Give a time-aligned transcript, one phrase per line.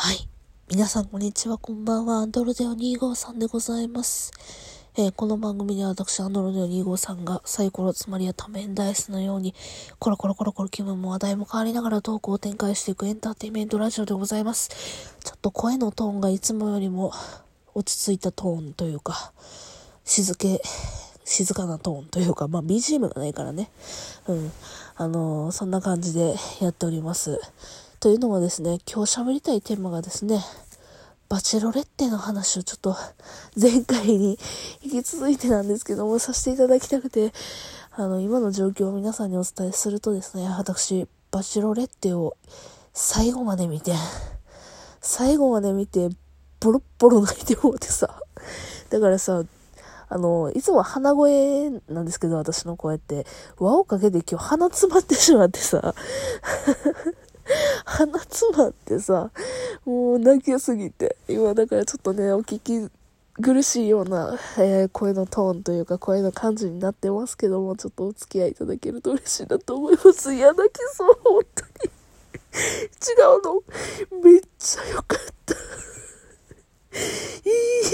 [0.00, 0.28] はい。
[0.70, 1.58] 皆さん、こんにちは。
[1.58, 2.18] こんばんは。
[2.18, 4.30] アンドロデオ253でございます。
[4.96, 9.56] えー、この番組では私、アンドロデオ253がサイコロ、つまりは多面ダイスのように、
[9.98, 14.68] コロコロコロコロ気分も話題も変わりながらトークを展開していくエンターテイメントラジオでございます。
[15.24, 17.12] ちょっと声のトーンがいつもよりも
[17.74, 19.32] 落ち着いたトーンというか、
[20.04, 20.62] 静け、
[21.24, 23.68] 静かなトーンというか、まあ BGM がないからね。
[24.28, 24.52] うん。
[24.94, 27.40] あのー、そんな感じでやっております。
[28.00, 30.38] というのはですね、今日喋りたいテーマがですね、
[31.28, 32.96] バチェロレッテの話をちょっと
[33.60, 34.38] 前回に
[34.80, 37.32] 引き続いてなんですけどもさせていただきたくて、
[37.90, 42.36] あの、今の状況を皆さんにお伝えするとですね、私、バチェロレッテを
[42.92, 43.92] 最後まで見て、
[45.00, 46.08] 最後まで見て、
[46.60, 48.22] ボロッボロ泣いてもうてさ、
[48.90, 49.42] だからさ、
[50.08, 53.26] あの、いつも鼻声なんですけど、私の声って、
[53.58, 55.96] 輪をかけて今日鼻詰まってしまってさ、
[57.84, 59.30] 鼻詰まってさ、
[59.84, 62.90] もう泣きすぎて、今だからちょっとね、お聞き
[63.40, 70.34] 苦しいような、えー、声のトーンというか声の感じになってますけども、ちょっとお付き合いいただけると嬉しいなと思います。
[70.34, 71.70] いや、泣きそう、本当に。
[72.60, 73.62] 違うの。
[74.22, 75.54] めっちゃよかった。
[77.48, 77.52] い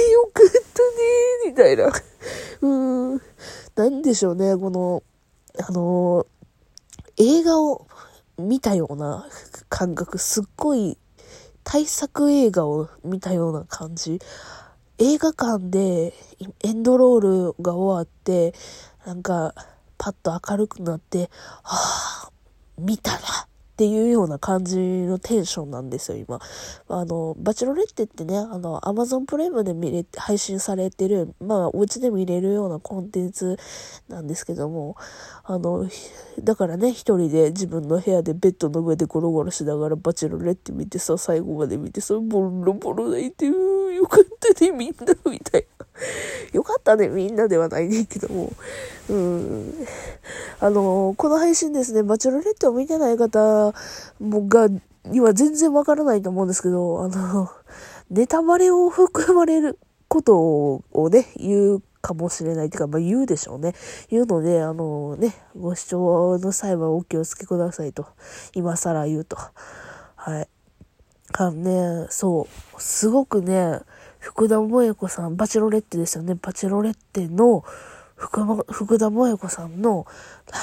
[0.09, 1.93] い、よかったねみたいな。
[2.63, 3.23] うん。
[3.77, 5.03] なんでしょうね、この、
[5.59, 7.87] あのー、映画を
[8.39, 9.27] 見たような
[9.69, 10.99] 感覚、すっごい
[11.63, 14.21] 対策映画を見たような感じ。
[14.99, 16.15] 映画館で
[16.63, 18.55] エンドロールが終わって、
[19.07, 19.55] なんか、
[19.99, 21.31] パッと明るくなって、
[21.63, 22.31] ああ、
[22.79, 23.19] 見たな
[23.75, 26.39] っていうような感じのテンションなんですよ、今。
[26.87, 33.59] あの、バチロレッテってね、あの、アマゾンプライムで見れ、配信されてる、まあ、お家で見れるようなコンテンツ
[34.07, 34.95] なんですけども、
[35.43, 35.89] あの、
[36.41, 43.55] だからね、一人で自分の部屋でベッドの上でゴロゴロしながらバチロレッテ見てさ、最後まで見てさ、ボロボロ泣いて、うー、
[44.05, 45.87] よかったね、みんな、みたいな。
[46.53, 48.53] よかったね、みんなではないねんけども。
[49.09, 49.75] うん。
[50.61, 53.73] あの、この配信ですね、バチェロレッテを見てない方
[54.21, 54.69] もが、
[55.07, 57.49] には全然わからないと思うんですけど、あの、
[58.11, 63.75] ネタバレを含まれることをね、言うかもしれないっていうか、まあ言うでしょうね。
[64.11, 68.07] 言うので、あのね、ご視聴の際はお気をつけくださいと。
[68.55, 69.39] 今更言うと。
[70.17, 70.49] はい。
[71.37, 72.47] あのね、そ
[72.77, 73.81] う、すごくね、
[74.25, 76.35] 福田萌子さん、バチェロレッテですよね。
[76.35, 77.63] バチェロレッテの
[78.17, 78.43] 福
[78.73, 80.07] 福田萌子さんの、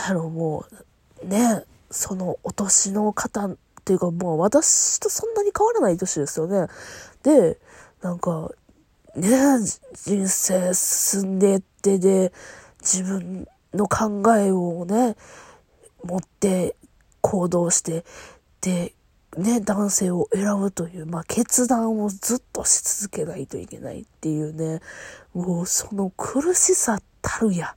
[0.08, 0.66] あの、も
[1.24, 6.68] う、ね、そのお年の方っていうか、もう私とそんなに変わらない年ですよね。
[7.22, 7.60] で、
[8.02, 8.50] なんか、
[9.16, 9.30] ね、
[9.94, 12.34] 人生進んでってで、
[12.80, 15.16] 自分の考えをね、
[16.04, 16.76] 持って
[17.22, 18.06] 行動して、
[18.62, 18.94] で、
[19.38, 24.82] ね、男性を選ぶという、まあ、決断をずっとし続けないといけないっていうね、
[25.34, 27.76] もうその苦しさたるや、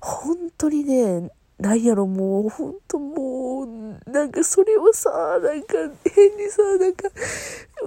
[0.00, 5.10] 本当にね、なんやろ、もう、本当もう、なんかそれをさ、
[5.42, 5.74] なんか
[6.14, 7.08] 変にさ、なんか、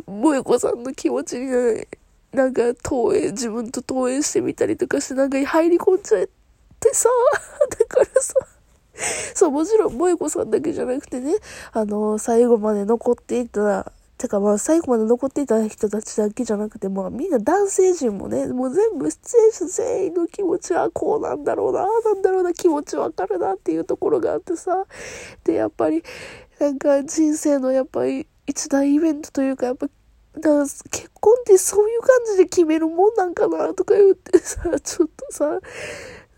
[0.05, 1.87] 萌子さんの気持ちに、
[2.31, 6.27] なんか投影、自分と投影してみたりとかして、なんか入り込んじゃっ
[6.79, 7.09] てさ、
[7.79, 8.35] だからさ、
[9.33, 11.35] そう、もちろん、萌子さんだけじゃなくてね、
[11.71, 24.85] あの、最後まで残っていた、てかまあ、最後まで残っていた人たちだけじゃなくて、まあ、みんな男性陣もね、もう全部出演者全員の気持ちはこうなんだろうな、なんだろうな、気持ちわかるなっていうところがあってさ、
[25.43, 26.03] で、やっぱり、
[26.59, 29.87] なんか人生のやっぱり一大イベントというか、やっぱ
[30.39, 35.59] だ結婚ってそういう感じで決めるもんなんかなとか言ってさ、ちょっとさ、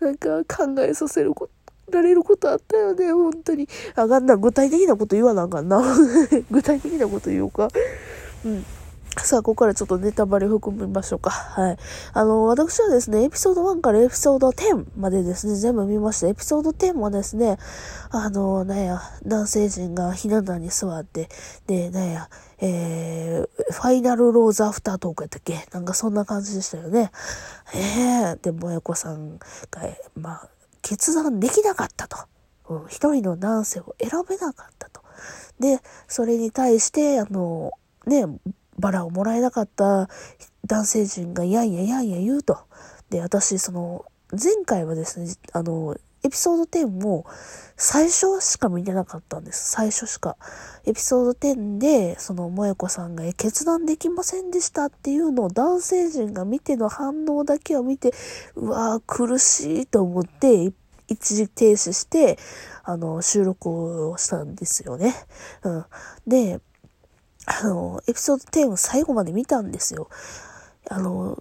[0.00, 1.55] なんか考えさせること
[1.90, 3.68] られることあったよね、本当に。
[3.94, 5.82] あかんな、具体的なこと言わなあかんな。
[6.50, 7.68] 具体的なこと言おうか。
[8.44, 8.64] うん。
[9.18, 11.30] さあ、ここからちょっとネタバレ含みましょうか。
[11.30, 11.78] はい。
[12.12, 16.28] あの、私はですね、エピソード1からエピソード10までですね、全部見ました。
[16.28, 17.56] エピソード10もですね、
[18.10, 21.28] あの、なんや、男性陣がひな壇に座って、
[21.66, 25.66] で、なんや、えー、ファイナルローズアフタートークやったっけ？
[25.72, 27.10] なんかそんな感じでしたよね。
[27.74, 29.46] ええー、で、もやこさんが、
[30.14, 30.48] まあ、
[30.86, 32.16] 決断できなかったと。
[32.68, 35.02] うん、一人の男性を選べなかったと。
[35.58, 37.72] で、それに対して、あの、
[38.06, 38.24] ね、
[38.78, 40.08] バラをもらえなかった
[40.64, 42.58] 男性陣がやんややんや言うと。
[43.10, 47.24] で、私、その、前回はですね、あの、エピソード10も
[47.76, 49.70] 最初しか見てなかったんです。
[49.70, 50.36] 最初しか。
[50.84, 58.12] エピソード10で、その萌子さんが決断できませんでしたっていうのを男性陣が見ての反応だけを見て、
[58.56, 60.72] うわぁ、苦しいと思って、
[61.08, 62.38] 一時停止して、
[62.82, 65.14] あの、収録をしたんですよね。
[65.62, 65.84] うん。
[66.26, 66.60] で、
[67.46, 70.08] あの、エピソード10を最後まで見たんですよ。
[70.90, 71.40] あの、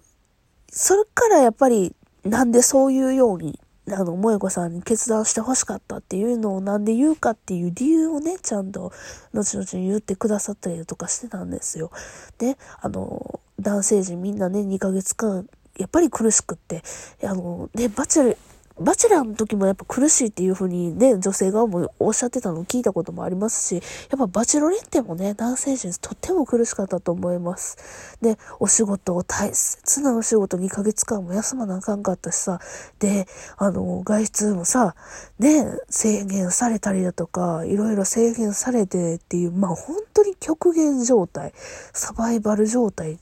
[0.69, 3.59] それからやっぱり、なんでそういうように、
[3.91, 8.91] あの、萌子さんに決断して欲しかったっていうのをなんで言うかっていう理由をね、ちゃんと、
[9.33, 11.91] 後々言ってくださったりとかしてたんですよ。
[12.37, 15.47] で、あの、男性陣みんなね、2ヶ月間、
[15.77, 16.83] やっぱり苦しくって、
[17.23, 18.37] あの、ね、バチェ、
[18.77, 28.17] バチェラーの時もやっぱ苦しいっていう風にね、女性側もおっしゃってたのを聞いたこともありますし、やっぱバチェロレッテもね、男性陣とっても苦しかったと思います。
[28.21, 32.59] で、お仕事を大切なお仕事2ヶ月間も休まなあかんかったしさ、
[32.99, 34.95] で、あの、外出もさ、
[35.39, 41.53] ね、制限されたりだとか、いろいろ制限されてっていう、まあ本当に極限状態、
[41.93, 43.17] サバイバル状態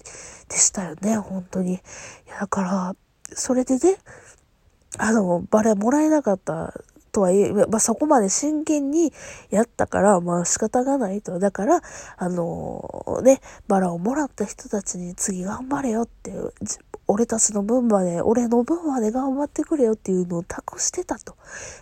[0.50, 1.74] でしたよね、本当に。
[1.74, 1.78] い
[2.28, 2.96] や、だから、
[3.36, 3.98] それでね、
[4.98, 6.74] あの、バレもらえなかった
[7.13, 9.13] とはいえ、まあ、そこまで真剣に
[9.51, 11.39] やったから、まあ仕方がないと。
[11.39, 11.81] だから、
[12.18, 16.33] あのね、バラをもらった人たちに次頑張れよって、
[17.07, 21.36] 俺たちの分まで、俺の分まで頑張ってくれよっていうのを託してたと。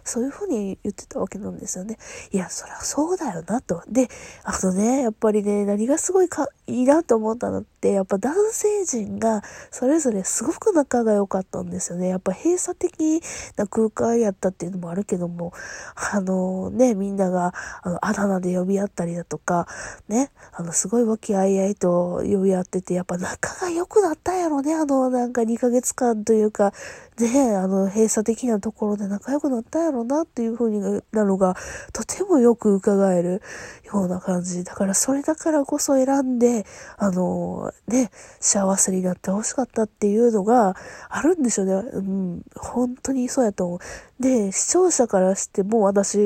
[0.03, 1.97] そういうふうに言ってたわけなんですよね。
[2.31, 3.83] いや、そりゃそうだよなと。
[3.87, 4.09] で、
[4.43, 12.07] あのね、やっぱりね、何がすごいか、いいなと思ったのって、やっぱ男性陣がそれぞれすごく仲が良かったんですよね。
[12.07, 13.21] やっぱ閉鎖的
[13.57, 15.53] な空間やったっていうのもあるけども、
[15.95, 17.53] あのね、みんなが、
[17.83, 19.67] あの、あだ名で呼び合ったりだとか、
[20.07, 26.73] ね、あの、すごい和気あいあいと呼び合ってて、やっぱ仲が良くなったんやろね、あの、なんか2ヶ月間というか、
[27.21, 30.79] ね、あの、閉鎖的なところで仲良くなったやろなっていう風に
[31.11, 31.55] なのが、
[31.93, 33.41] とてもよく伺える
[33.85, 34.63] ような感じ。
[34.63, 36.65] だからそれだからこそ選んで、
[36.97, 40.75] あの、ね、幸せになってほしかったっていうのが
[41.09, 41.73] あるんでしょうね。
[41.73, 43.79] うん、本当にそうやと思う。
[44.21, 46.17] で、視聴者からしても、私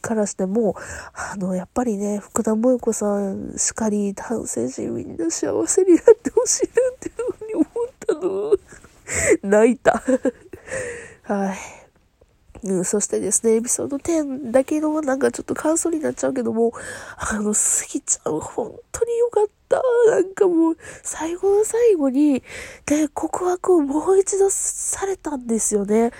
[0.00, 0.76] からしても、
[1.14, 7.66] あの、やっぱりね、福田萌子さんしかり、男性陣みんな幸せになってほしいなっていうふうに思っ
[8.06, 8.84] たの。
[9.44, 10.02] 泣いた。
[11.22, 11.56] はい。
[12.66, 16.72] うん、そしてですね、エピソード10だけのなんかちょっと感想になっちゃうけども、
[17.18, 19.82] あの、スギちゃん本当に良かった。
[20.10, 22.42] なんかもう、最後の最後に、
[22.86, 26.12] で、告白をもう一度されたんですよね。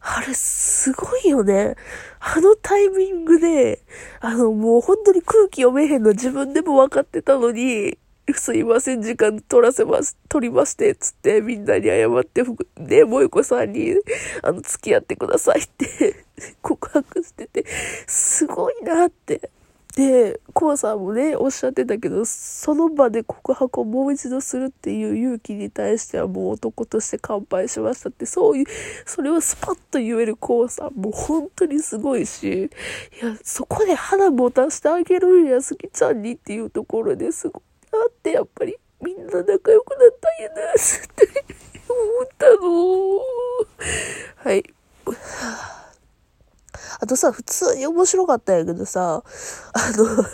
[0.00, 1.74] あれ、すごいよね。
[2.20, 3.82] あのタイミングで、
[4.20, 7.98] あの、もう本当に空気読めへんの自分でも分かってたのに、
[8.34, 13.94] すいません、時間取らせます、取りまして、つってみんなに謝って、ね、萌子さんに、
[14.42, 16.24] あの、付き合ってくださいって
[16.62, 17.64] 告白してて、
[18.06, 19.50] すごいなって。
[19.96, 28.66] で、コアさんもね、おっしゃってたけど、その場で告白をもう一度するっていう勇気に対してはもう男として乾杯しましたって、そういう、
[29.04, 32.70] それをスパッと言えるコアさんも本当にすごいし、
[33.20, 37.62] いや、そこで花持たしてあげるんや、すきちゃんにっていうところですごい
[38.06, 40.74] ってやっぱりみんな仲良くなったんやなっ
[41.16, 41.44] て
[41.88, 42.60] 思ったの
[44.36, 44.64] はい。
[47.02, 49.22] あとさ、普通に面白かったんやけどさ、
[49.72, 50.24] あの、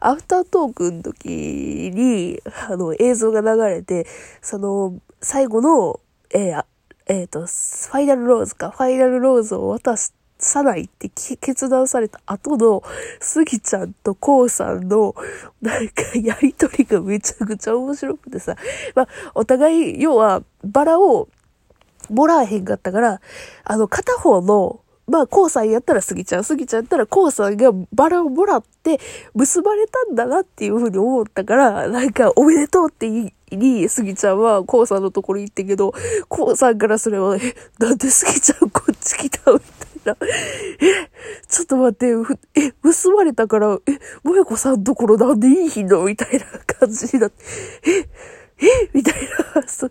[0.00, 4.06] アフタートークの時に、あの、映像が流れて、
[4.40, 6.00] その、最後の、
[6.30, 6.64] えー、
[7.06, 12.82] えっ、ー、と、ファイナルローズか、ファイナルローズを渡すさないって決断された後の、
[13.20, 15.14] スギちゃんとコウさんの、
[15.62, 18.56] なんかやりとりがめちゃくちゃ面白くてさ、
[18.94, 21.28] まあ、お互い、要は、バラを
[22.10, 23.20] もらえへんかったから、
[23.64, 29.00] あの、片方の、まあ、コウさんやったらスギちゃん、スギちゃんやったらコウさんがバラをもらって
[29.34, 35.92] 結ばれたんだなっていうふうに思ったから、なんかおめでとうって言い、に、スギちゃんはコウさんのところ行ってけど、
[36.28, 39.60] コウさんからすれば、え、なんでスギちゃんこっち来たみ
[40.04, 40.16] な。
[40.20, 41.10] え、
[41.48, 42.06] ちょっと待って、
[42.60, 46.44] え、結ばれたから、え、もやこさんところなんでいい日のみたいな
[46.78, 47.44] 感じになって、
[47.86, 48.08] え、
[48.66, 49.14] えみたい
[49.54, 49.88] な、そ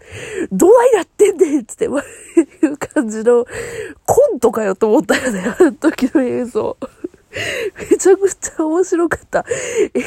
[0.51, 2.03] どないなってんねんつって、まい
[2.63, 3.46] う感じの、
[4.06, 6.77] コントかよと思ったよね、あの時の映像。
[7.89, 9.46] めちゃくちゃ面白かった。
[9.94, 10.01] え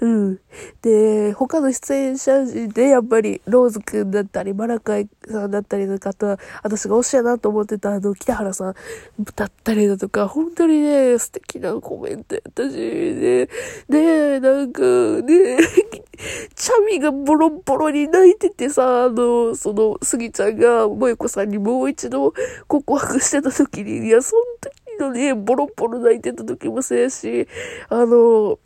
[0.00, 0.40] うん。
[0.82, 8.74] で、他の出演者で、やっぱり、ローズくんだったり、マラカイさんだったりとか、あとは、私が推しやなと思ってた、あの、北原さん
[9.36, 13.48] だったりだとか、本当にね、素敵なコメントやったし、ね、
[13.88, 15.58] ね、なんか、ね、
[16.56, 22.34] チャミがボロボロに泣いててさ、あの、その、スギちゃんが、萌子さんにもう一度
[22.66, 27.46] 告白してた時に、いや、その時のね、ボロボロ泣いてた時もそうやし、
[27.88, 28.58] あの、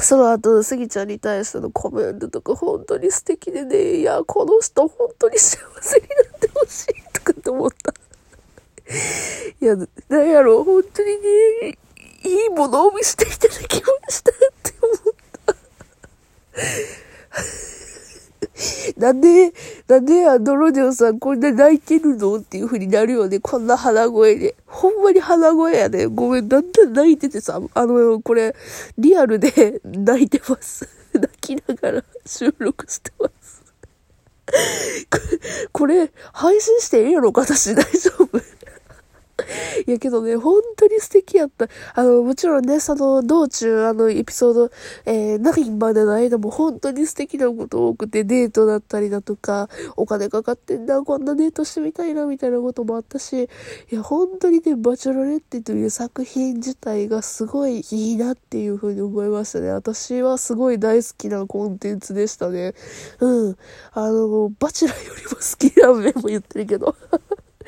[0.00, 7.92] その後、スギちゃんに対してのコメントとか本当に素敵でね、いや、この人本当に幸せになってほしいとかって思った。
[9.60, 9.76] いや、
[10.08, 11.78] なんやろ、本当にね、
[12.24, 14.96] いいものを見せていただきましたって思っ
[15.46, 15.54] た。
[18.98, 19.52] なんで、
[19.86, 22.36] なんであのロデオさんこんな泣いてるの？
[22.38, 23.38] っていう風になるよね。
[23.38, 24.56] こんな鼻声で。
[24.66, 26.06] ほんまに鼻声やね。
[26.06, 28.56] ごめん、だんだん泣いててさ、あの、これ、
[28.98, 30.88] リアルで 泣いてます。
[31.14, 33.62] 泣きながら 収録してます。
[35.72, 37.42] これ、配信してええやろか？
[37.42, 38.40] 私大丈夫？
[39.88, 41.66] いやけどね、本当に素敵やった。
[41.94, 44.70] あの、もちろんね、その道中、あの、エピソード、
[45.06, 53.48] えー、9までの間も本当に素敵なこと多くて、デートだったりだとか、お金かかってんだ、こんなデートしてみたいな、みたいなこともあったし、
[53.90, 59.70] いや、本当にね、バチェロレッテという作品自体がすごいいいなっていうふうに思いましたね。
[59.70, 62.74] 私はすごい大好きなコンテンツでしたね。
[63.20, 63.56] うん。
[63.94, 66.94] あの、バチェラよりも好きな面も言ってるけど。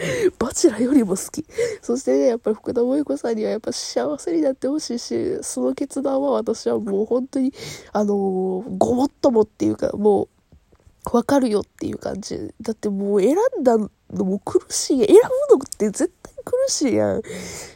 [0.38, 1.44] バチェラよりも好き。
[1.82, 7.52] そしてね、やっぱり福田萌子さんにはやっぱ幸せになってほしいし、その決断は私はもう本当に、
[7.92, 10.28] あのー、ごもっともっていうか、もう、
[11.16, 12.52] わかるよっていう感じ。
[12.60, 13.88] だってもう選んだの
[14.24, 14.98] も苦しい。
[14.98, 17.22] 選ぶのって絶対苦しいやん。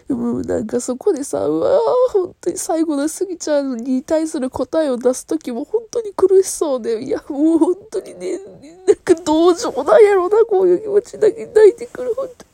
[0.08, 1.80] でもなんかそこでさ、うわー、
[2.12, 8.38] 本当に最後のスギちゃんに対する答えを出すときも本当に苦しそうで、いや、もう本当にね、
[8.86, 12.53] なんか同情なんやろな、こういう気持ちだけ泣いてくる、本当に。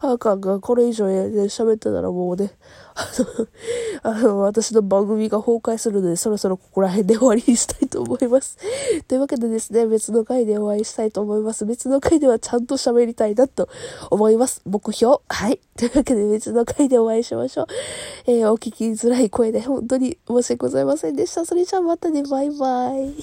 [0.00, 2.52] あかんが、これ以上ね、喋ってたらもうね、
[2.94, 3.48] あの、
[4.18, 8.56] あの、私の番組が崩壊するので、そろそろここら辺で終わりにしたいと思います。
[9.08, 11.66] というわけでですね、別の回でお会いしたいと思います。
[11.66, 13.68] 別の回ではちゃんと喋りたいなと
[14.10, 14.62] 思います。
[14.64, 15.16] 目標。
[15.28, 15.60] はい。
[15.76, 17.66] というわけで別の回でお会いしましょう。
[18.26, 21.44] えー、お聞きづらい声で本当に申し訳ございませんでした。
[21.44, 23.14] それじゃあまたね、バイバイ。